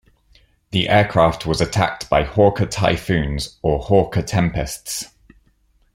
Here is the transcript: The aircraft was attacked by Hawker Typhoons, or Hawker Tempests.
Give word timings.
The 0.71 0.89
aircraft 0.89 1.45
was 1.45 1.61
attacked 1.61 2.09
by 2.09 2.23
Hawker 2.23 2.65
Typhoons, 2.65 3.59
or 3.61 3.77
Hawker 3.83 4.23
Tempests. 4.23 5.05